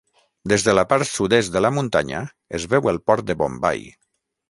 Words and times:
Des 0.53 0.63
de 0.67 0.73
la 0.77 0.83
part 0.93 1.09
sud-est 1.09 1.53
de 1.57 1.63
la 1.67 1.73
muntanya 1.77 2.25
es 2.61 2.69
veu 2.75 2.93
el 2.95 3.01
port 3.11 3.33
de 3.33 3.41
Bombai. 3.45 3.91